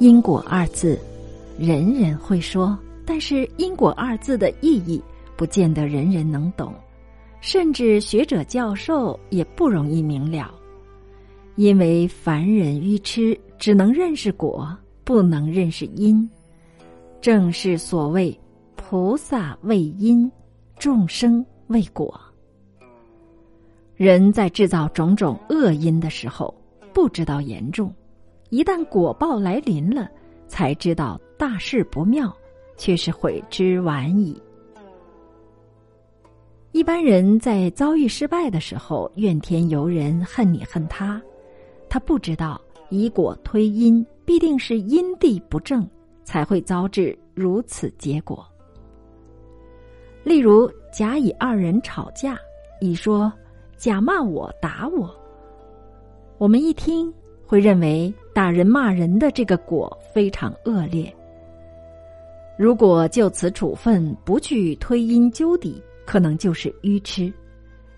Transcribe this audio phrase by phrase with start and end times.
[0.00, 0.98] 因果二字，
[1.58, 4.98] 人人会说，但是因果二字的意义，
[5.36, 6.72] 不见得人人能懂，
[7.42, 10.54] 甚至学者教授也不容易明了。
[11.56, 14.74] 因为凡人愚痴，只能认识果，
[15.04, 16.26] 不能认识因。
[17.20, 18.34] 正是所谓
[18.76, 20.32] 菩萨为因，
[20.78, 22.18] 众生为果。
[23.96, 26.54] 人在制造种种恶因的时候，
[26.94, 27.90] 不知道严重；
[28.50, 30.10] 一旦果报来临了，
[30.46, 32.30] 才知道大事不妙，
[32.76, 34.40] 却是悔之晚矣。
[36.72, 41.20] 一般人在遭遇失败的时候，怨天尤人，恨你恨他，
[41.88, 45.88] 他不知道以果推因，必定是因地不正，
[46.22, 48.46] 才会遭致如此结果。
[50.22, 52.38] 例如甲乙二人吵架，
[52.80, 53.32] 乙说。
[53.76, 55.08] 甲骂我，打我。
[56.36, 57.10] 我们一听
[57.46, 61.14] 会认为打人骂人的这个果非常恶劣。
[62.56, 67.30] 如果就此处分，不去推因究底，可能就是愚痴。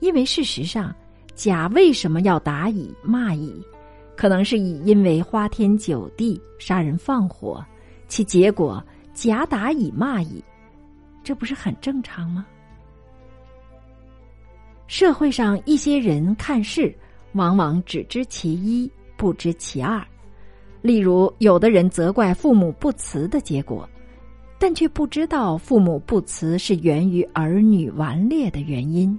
[0.00, 0.92] 因为事实上，
[1.36, 3.64] 甲为什么要打乙骂乙，
[4.16, 7.64] 可能是乙因为花天酒地杀人放火，
[8.08, 10.42] 其结果甲打乙骂乙，
[11.22, 12.44] 这不是很正常吗？
[14.88, 16.92] 社会上一些人看事，
[17.34, 20.04] 往往只知其一，不知其二。
[20.84, 23.88] 例如，有的人责怪父母不慈的结果，
[24.58, 29.18] 但却不知道父母不慈是源于儿女顽劣的原因；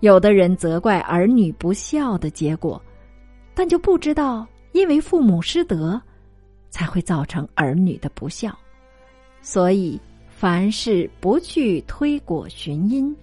[0.00, 2.80] 有的人责怪儿女不孝的结果，
[3.54, 6.00] 但就不知道因为父母失德，
[6.70, 8.58] 才会造成儿女的不孝。
[9.42, 13.14] 所以，凡事不去推果寻因。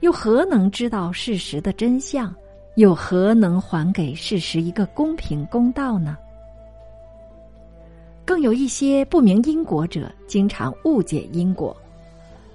[0.00, 2.30] 又何能知道事实的真相？
[2.76, 6.18] 又何能还给事实一个公平公道呢？
[8.24, 11.76] 更有一些不明因果者，经常误解因果。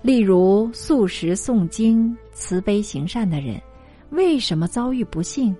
[0.01, 3.61] 例如素食诵经、慈悲行善的人，
[4.11, 5.55] 为什么遭遇不幸？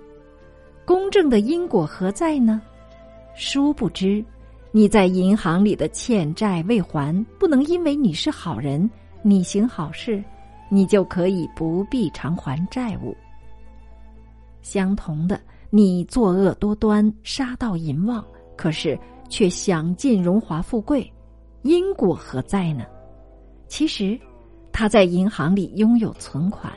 [0.84, 2.60] 公正的因果何在呢？
[3.34, 4.24] 殊不知，
[4.72, 8.90] 你在银行里的欠债未还，不能因为你是好人，
[9.22, 10.22] 你行好事。
[10.72, 13.12] 你就可以不必偿还债务。
[14.62, 18.24] 相同的，你作恶多端，杀盗淫妄，
[18.56, 18.96] 可是
[19.30, 21.10] 却享尽荣华富贵，
[21.62, 22.84] 因果何在呢？
[23.68, 24.18] 其实，
[24.70, 26.70] 他在银行里拥有存款，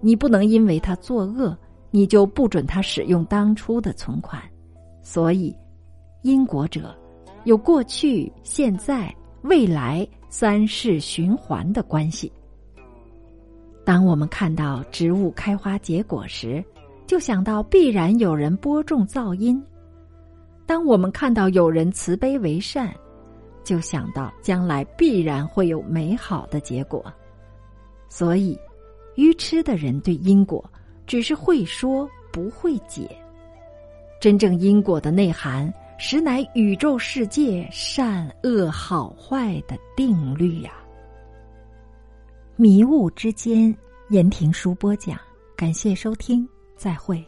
[0.00, 1.54] 你不能因为他作恶，
[1.90, 4.40] 你就不准他使用当初的存款。
[5.02, 5.54] 所以，
[6.22, 6.96] 因果者
[7.44, 12.32] 有过去、现在、未来三世循环的关系。
[13.84, 16.64] 当我们看到植物开花结果时，
[17.06, 19.60] 就想到必然有人播种噪音；
[20.70, 22.94] 当我们看到有人慈悲为善，
[23.64, 27.12] 就想到将来必然会有美好的结果。
[28.08, 28.56] 所以，
[29.16, 30.64] 愚痴的人对因果
[31.08, 33.10] 只是会说不会解。
[34.20, 40.70] 真正因果的内涵，实乃宇宙世界善恶好坏的定律呀。
[42.54, 43.76] 迷雾之间，
[44.10, 45.18] 言庭书播讲，
[45.56, 47.26] 感谢收听，再会。